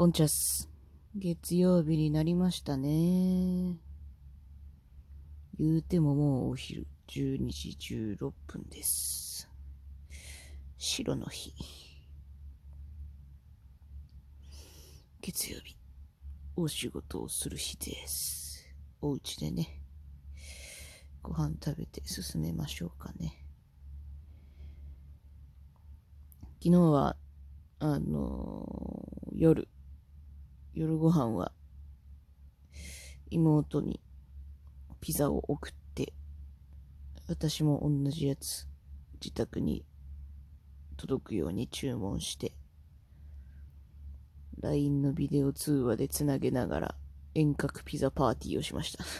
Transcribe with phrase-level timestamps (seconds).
[0.00, 0.70] こんちゃす。
[1.14, 3.76] 月曜日になりましたね。
[5.58, 7.76] 言うてももうお昼12時
[8.16, 9.46] 16分です。
[10.78, 11.52] 白の日。
[15.20, 15.76] 月曜日、
[16.56, 18.66] お仕事をする日です。
[19.02, 19.82] お家でね、
[21.22, 23.44] ご飯食べて進めましょうかね。
[26.64, 27.16] 昨日は、
[27.80, 29.10] あのー
[29.40, 29.68] 夜、
[30.74, 31.52] 夜ご飯は、
[33.30, 34.00] 妹に
[35.00, 36.12] ピザを送って、
[37.28, 38.68] 私も同じやつ、
[39.22, 39.84] 自宅に
[40.96, 42.52] 届くように注文して、
[44.60, 46.94] LINE のビデオ通話でつなげながら
[47.34, 49.04] 遠隔ピザパーティーをしました。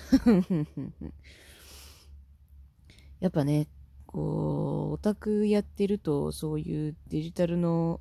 [3.20, 3.68] やっぱね、
[4.06, 8.00] こう、オタクやってると、そういうデジタルの、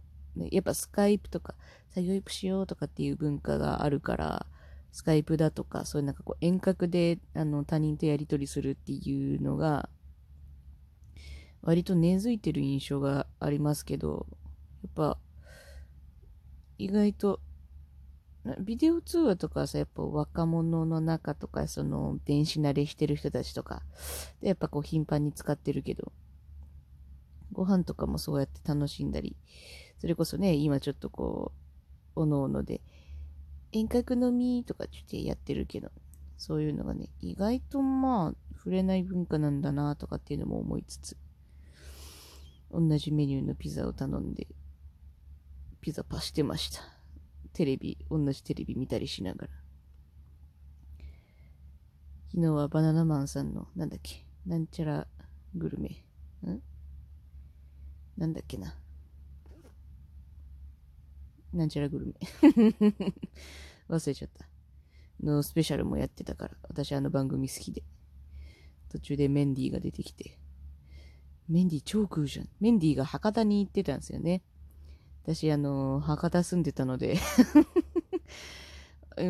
[0.49, 1.55] やっぱスカイプとか、
[1.89, 4.45] 作業イプしようとかっていう文化があるから、
[4.91, 9.89] スカイプだとか、そういうなんかこう遠隔であの他人とやり取りするっていうのが、
[11.61, 14.25] 割と根付いてる印象がありますけど、
[14.83, 15.17] やっぱ、
[16.77, 17.39] 意外と、
[18.61, 23.83] ビデオ通話とかさ、やっぱ若者の中とか、その電子慣れしてる人たちとか、
[24.41, 26.13] でやっぱこう頻繁に使ってるけど、
[27.51, 29.35] ご飯とかもそうやって楽しんだり、
[29.99, 31.51] それこそね、今ちょっとこ
[32.15, 32.81] う、おのおので、
[33.71, 35.91] 遠隔飲みとかって言ってやってるけど、
[36.37, 41.17] そういうのがね、意外とまあ、触れない文化なんだなとかっていうのも思いつつ、
[42.71, 44.47] 同じメニューのピザを頼んで、
[45.81, 46.81] ピザパしてました。
[47.53, 49.53] テレビ、同じテレビ見たりしながら。
[52.31, 55.07] 昨日はバナナマンさんの、なんだっけ、なんちゃら
[55.55, 56.05] グルメ。
[56.47, 56.61] ん？
[58.17, 58.75] なんだっけな。
[61.53, 62.13] なんちゃらグルメ。
[63.89, 64.47] 忘れちゃった。
[65.21, 67.83] のスペシャルもやってたから、私あの番組好きで。
[68.89, 70.39] 途中でメンディーが出てきて、
[71.47, 72.49] メンディー超食うじゃん。
[72.59, 74.43] メンディーが博多に行ってたんですよね。
[75.23, 77.17] 私あの、博多住んでたので、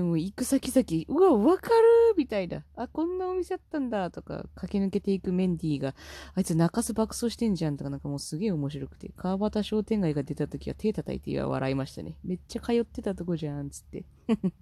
[0.01, 1.75] もう行く先々、うわ、わかる
[2.17, 2.63] みたいな。
[2.75, 5.95] あ、こんなお店あったんだとか、駆け抜けていくメンディーが、
[6.35, 12.17] あいつ中洲爆走してんじゃんとか、なんかもうすげえ面白くて、川端商店街が出た時は手叩いて笑いましたね。
[12.23, 14.05] めっちゃ通ってたとこじゃん、つって。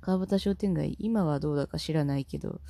[0.00, 2.60] 川端商店街、今はどうだか知らないけど、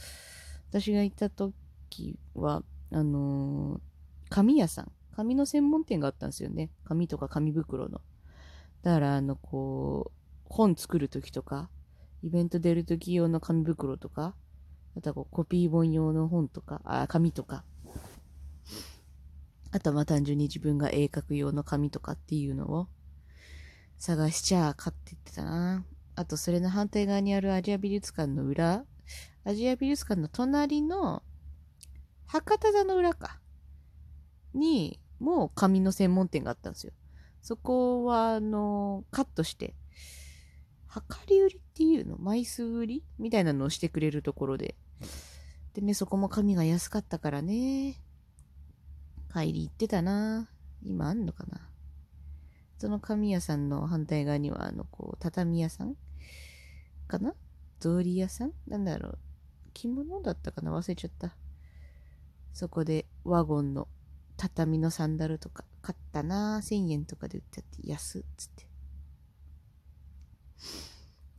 [0.70, 3.81] 私が行った時は、あのー
[4.28, 6.70] 紙屋さん、紙の専門店があったんですよね。
[6.84, 8.00] 紙とか紙袋の。
[8.82, 11.71] だから、あの、こう、本作る時とか、
[12.23, 14.34] イベント出る時用の紙袋とか、
[14.97, 17.65] あとはこうコピー本用の本とか、あ、紙とか、
[19.73, 22.89] あとはまあ単純に自分が絵描く用の紙とかっていうのを
[23.99, 25.84] 探しちゃ買ってってたな。
[26.15, 28.84] あとそれの反対側にあるアジア美術館の裏、
[29.45, 31.23] アジア美術館の隣の
[32.27, 33.39] 博多座の裏か。
[34.55, 36.93] に、もう紙の専門店があったんですよ。
[37.43, 39.75] そこは、あの、カットして、
[40.94, 44.76] 量り売りっていうの枚数売りみたいなのをしてくれるところで。
[45.74, 48.00] でね、そこも紙が安かったからね。
[49.32, 50.48] 帰り行ってたな。
[50.82, 51.69] 今あんのかな。
[52.78, 55.97] その紙屋さんの反対側には、あの、こう、畳屋さん
[57.08, 57.34] かな？
[57.78, 58.53] 草履屋さん？
[58.66, 59.18] なんだろう。
[59.74, 60.74] 着物だったかな？
[60.74, 61.36] 忘れちゃった。
[62.54, 63.88] そこでワゴンの
[64.38, 68.66] 畳のサンダルとか買ったな1000円とかで売ってあって安っつって。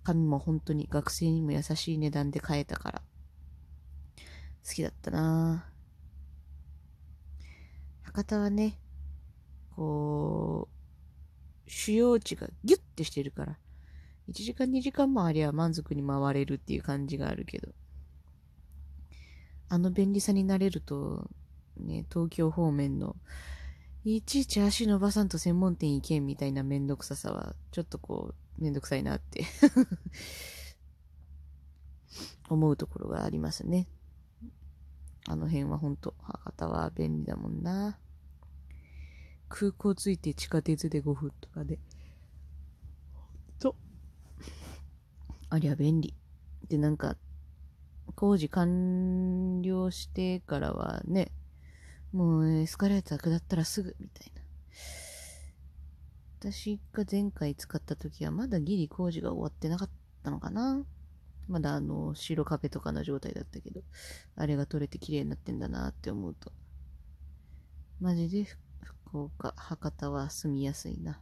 [0.08, 3.02] 紙も本当に学生にも優しい値段で買えたから
[4.66, 5.70] 好きだったな。
[8.04, 8.80] 博多はね、
[9.76, 10.70] こ
[11.68, 13.58] う、主要地がギュッてしてるから、
[14.30, 17.74] 1時間2時間もありゃ満足に回れるっていう感じがあるけど、
[19.70, 21.30] あの便利さになれると、
[21.78, 23.18] ね、東京方面の、
[24.06, 29.46] いちいち足伸ばさんと専門店行けんみたいなめんどくささは、ちょっとこう、めんどくさいなって
[32.50, 33.88] 思うところがありますね。
[35.30, 38.00] あの辺はほんと、博多は便利だもんな。
[39.50, 41.80] 空港着いて地下鉄で5分とかで。
[43.14, 43.28] ほん
[43.60, 43.76] と。
[45.50, 46.16] ありゃ便利。
[46.70, 47.18] で、なんか、
[48.16, 51.32] 工事完了してからはね、
[52.14, 54.42] もうエスカレーター下ったらすぐみたいな。
[56.40, 59.90] 私が前回使った時はまだギリ工事が終わってなかっ
[60.24, 60.86] たのかな。
[61.48, 63.82] まだあの白壁とかの状態だったけど、
[64.36, 66.52] あれが取れて綺麗になってんだなって思うと。
[68.00, 68.44] マジで
[68.82, 71.20] 福岡、博多は住みやすいな。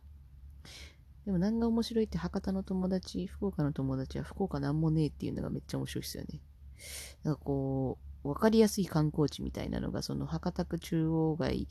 [1.26, 6.42] でも何が面白いって博多の友達、福岡の友達は福岡なんもねえっていうのがめっちゃ面白いですよね。
[7.24, 11.68] なんかこう、わかりやすい観光地みたいなのが、その博多区中央街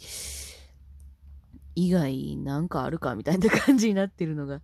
[1.75, 4.61] 以外なんかあるかみたいな感じになってるのが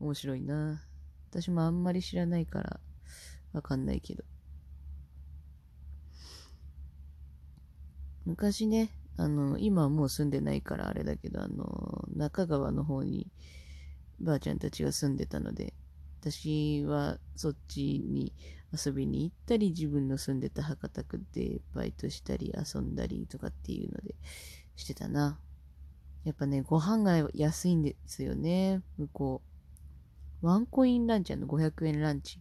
[0.00, 0.82] 面白いな。
[1.30, 2.80] 私もあんまり知らないから
[3.52, 4.24] わかんないけど。
[8.24, 13.30] 昔ね、あの、今はもう住んでないからあれだけど、あの、中川の方に
[14.20, 15.74] ばあちゃんたちが住んでたので、
[16.20, 18.32] 私はそっちに
[18.72, 24.14] 遊びに行ったり、自分の住んでた博多区でバイトしたり遊んだりとかっていうので
[24.74, 25.38] してたな。
[26.24, 29.42] やっぱね、ご飯が安いんですよね、向こ
[30.42, 30.46] う。
[30.46, 32.40] ワンコインランチあの？500円ランチ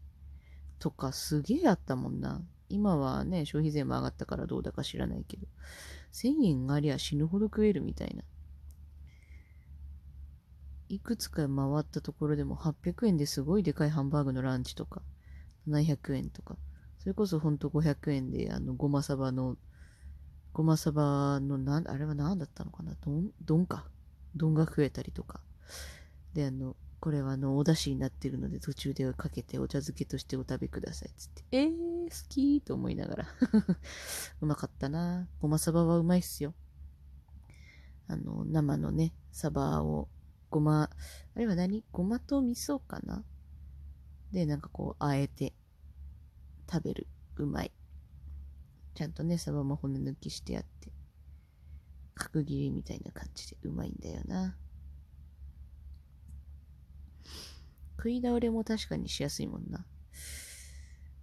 [0.80, 2.42] とかすげえあったもんな。
[2.70, 5.48] 今はね、消費税も上がったからどうだか知らないけど、
[6.12, 8.24] 1000円ありゃ死ぬほど食えるみたいな。
[10.90, 15.02] いくつか回ったところでも800円ですごいでかいハンバーグのランチとか、
[15.68, 16.58] 700円とか、
[17.00, 19.58] それこそほんと500円で、あの、ごまさばの、
[20.54, 22.94] ごまさばの、なん、あれは何だったのかな？
[23.04, 23.88] どん、どんか。
[24.36, 25.42] 丼が食えたりとか。
[26.34, 31.10] で、あの、これはあの、お出汁になってるので途中でかけてお茶漬けとしてお食べください。
[31.18, 31.44] つって。
[31.52, 31.70] えー、
[32.06, 33.28] 好きと思いながら
[34.42, 36.54] うまかったなごまさばはうまいっすよ。
[38.08, 40.08] あの、生のね、サバを
[40.50, 40.84] ごま、
[41.36, 41.84] あれは何？
[41.92, 43.24] ごまと味噌かな？
[44.32, 45.54] で、なんかこう、あえて
[46.72, 47.08] 食べる。
[47.38, 47.72] うまい。
[48.96, 50.92] ちゃんとね、サバも骨抜きしてあって、
[52.16, 54.56] 角切りみたいな感じでうまいんだよな。
[57.98, 59.86] 食い倒れも確かにしやすいもんな。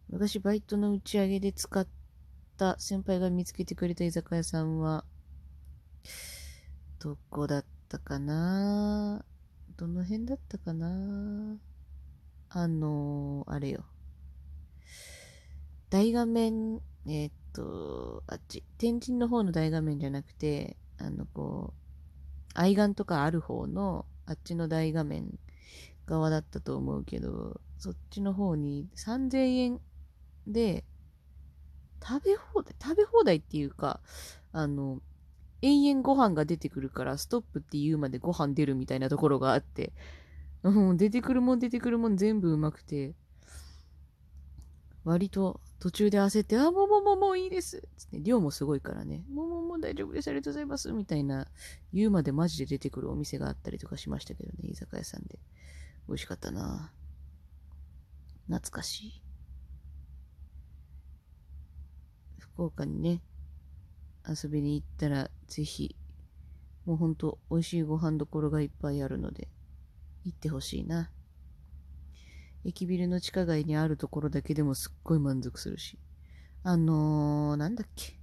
[0.08, 1.86] 昔バイトの打ち上げで使っ
[2.56, 5.04] た先輩が見つけてくれた居酒屋さんは、
[6.98, 9.24] どこだったかな？
[9.76, 11.56] どの辺だったかな？
[12.48, 13.84] あのー、あれよ。
[15.88, 21.80] 大画面、えー、と、あっち、天神の方の大画面じゃなくて、あの、こう、
[22.54, 25.38] 愛玩とかある方の、あっちの大画面
[26.06, 29.80] 側だったと思うけど、そっちの方に3000円
[30.46, 30.84] で、
[32.02, 34.00] 食べ放題、食べ放題っていうか、
[34.52, 35.00] あの、
[35.62, 39.92] 延々ご飯が出てくるから、ストップって言うまでご飯出るみたいなところがあって、
[40.62, 43.14] うん、出てくるもん出てくるもん全部うまくて、
[45.04, 47.88] 割と途中で焦って、あ、もうもうもうもういいです。
[47.96, 50.28] つって、量もすごいからね、もうもうもう大丈夫です。
[50.28, 50.92] ありがとうございます。
[50.92, 51.46] みたいな、
[51.92, 55.38] 言うまでマジで出てくるお店があったりとかしましたけどね、居酒屋さんで。
[56.08, 56.92] 美味しかったな
[58.48, 59.22] 懐かしい。
[62.38, 63.22] 福岡にね、
[64.28, 65.96] 遊びに行ったら、ぜひ、
[66.84, 69.48] もうほんと、美味しいご飯どころがいっぱいあるので、
[70.24, 71.10] 行ってほしいな。
[72.64, 75.98] 駅ビルの地下街にあるところだけでもすっごい満足するし。
[76.62, 78.18] あのー、なんだっけ。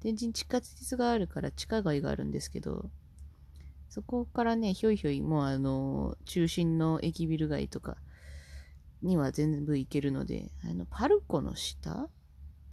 [0.00, 2.90] 天神地下鉄があるから地下街があるんですけど、
[3.88, 7.96] そこからね、ひょいひょい、もうあのー、中心の駅ビル街とか
[9.02, 12.08] には全部行けるので、あの、パルコの下？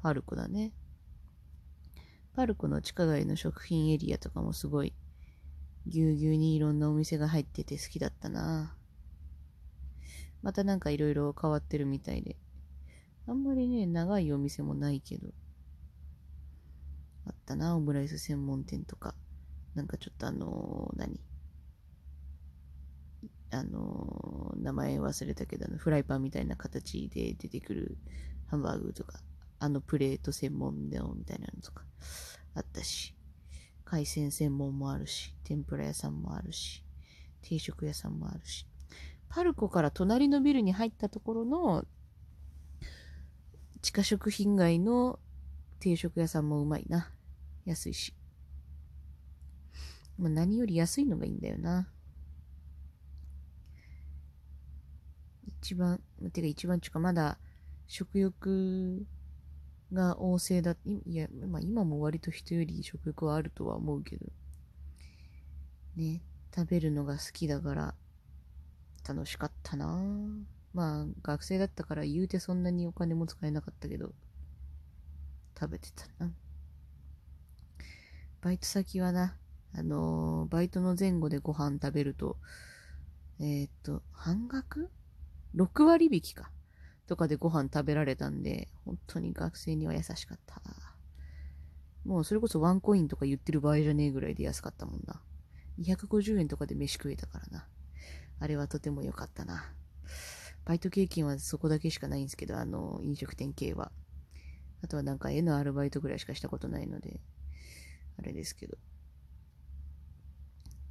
[0.02, 0.74] パルコだね。
[2.34, 4.94] パルコの地下街の食品エリアとかもすごい、
[5.86, 8.76] ぎゅうぎゅうにいろんなお店が入ってて好きだったな
[10.42, 12.38] またなんかいろいろ変わってるみたいで。
[13.28, 15.30] あんまりね、長いお店もないけど。
[17.26, 19.16] あったな、オムライス専門店とか。
[19.76, 21.20] なんかちょっとあのー、何？
[23.52, 27.98] あのー、名前忘れたけど、フライパンみたいな形で出てくる
[28.48, 29.20] ハンバーグとか、
[29.60, 31.84] あのプレート専門のみたいなのとか
[32.56, 33.14] あったし、
[33.84, 36.84] 海鮮専門もあるし、天ぷら屋さんもあるし、
[37.42, 38.66] 定食屋さんもあるし、
[39.34, 41.86] パルコから隣のビルに入ったところの
[43.82, 45.20] 地下食品街の
[45.80, 47.10] 定食屋さんもうまいな。
[47.66, 48.14] 安いし。
[50.20, 51.88] まあ、何より安いのがいいんだよな。
[55.62, 56.02] 一番、
[56.34, 57.38] てか一番ちゅうかまだ
[57.88, 59.06] 食欲
[59.94, 60.76] が旺盛だ。
[61.06, 64.26] いや、まあ今も割と人より食欲はあるとは思うけど。
[65.96, 66.22] ね、
[66.54, 67.96] 食べるのが好きだから
[69.08, 70.02] 楽しかったな
[70.74, 74.14] まあ学生だったから言うてそんなにお金も使えなかったけど
[75.60, 76.32] 食べてたな。
[78.42, 79.38] バイト先はな、
[79.76, 82.38] あのー、バイトの前後でご飯食べると、
[83.40, 84.90] えー、っと、半額
[85.56, 86.50] ?6 割引か。
[87.06, 90.62] とかでご飯食べられたんで、本当に学生には優しかった。
[92.06, 95.22] もうそれこそワンコインとか言ってる場合じゃねえぐらいで安かったもんな。
[95.80, 97.68] 250円とかで飯食えたからな。
[98.42, 99.72] あれはとても良かったな。
[100.66, 103.92] バイト経験はそこだけしかないんですけど、あの、飲食店系は。
[104.84, 107.22] あとはなんか絵のアルバイトぐらいしかしたことないので、
[108.18, 108.78] あれですけど。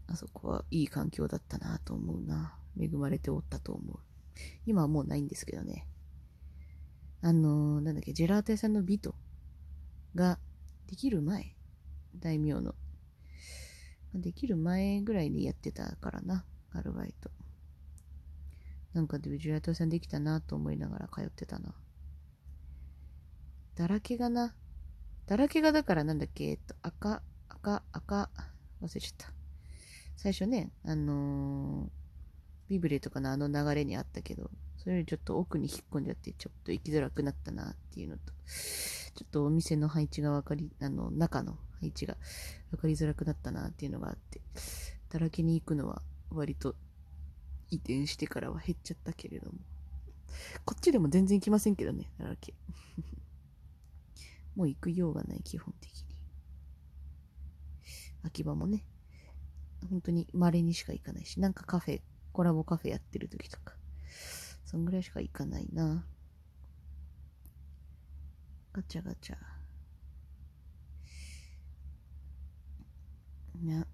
[0.06, 2.56] あそこはいい環境だったなと思うな。
[2.78, 3.98] 恵まれておったと思う。
[4.64, 5.88] 今はもうないんですけどね。
[7.20, 9.16] あのー、なんだっけ、ジェラート屋さんのビト
[10.14, 10.38] が
[10.86, 11.56] できる前、
[12.16, 12.76] 大名の。
[14.14, 17.30] できる前ぐらいにやってたからな、アルバイト。
[18.92, 21.74] なんかでジェラトさんできたなと思いながら通ってたな。
[23.76, 24.54] だらけがな。
[25.26, 28.30] だらけがだからなんだっけ、えっと、赤、赤、赤、
[28.82, 29.32] 忘れちゃった。
[30.16, 31.88] 最初ね、あのー、
[32.68, 38.32] ビブレとかのあの流れにあったけど、それよりちょっと奥に引っ込んじゃって、ちょっと行きづらくなったなっていうのと、
[39.14, 42.16] ちょっとお店の配置が分かり、あの、中の配置が
[42.70, 44.40] 分かりづらくなったなっていうのがあって、
[45.10, 46.76] だらけに行くのは割と
[47.70, 49.58] 移転してからは減っちゃったけれども。
[50.64, 52.54] こっちでも全然行きませんけどね、だらけ。
[54.54, 56.04] もう行くようがない、基本的に。
[58.22, 58.84] 秋葉もね、
[59.88, 63.76] 本当に稀にしか行かないし、なんかカフェ、コラボカフェやってる時とか、
[64.64, 66.06] そんぐらいしか行かないな。
[68.72, 69.36] ガチャガチャ。
[73.62, 73.84] ね。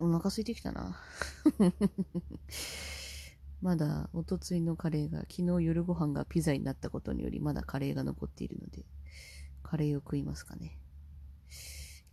[0.00, 0.96] お腹空いてきたな。
[3.60, 8.84] まだ、おとついのカレーが、昨日夜ご飯がピザになったことにより、まだカレーが残っているので、
[9.62, 10.78] カレーを食いますかね。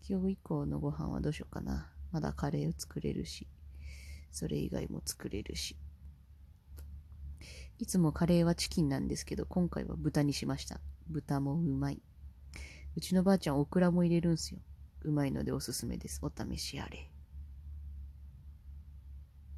[0.07, 1.91] 今日以降のご飯はどうしようかな。
[2.11, 3.47] まだカレーを作れるし、
[4.31, 5.77] それ以外も作れるし。
[7.77, 10.79] いつもカレーはチキンなんですけど、今回は豚にしました。
[11.07, 12.01] 豚もうまい。
[12.95, 14.59] うちのばあちゃんオクラも入れるんすよ。
[15.03, 16.19] うまいのでおすすめです。
[16.23, 17.11] お試しあれ。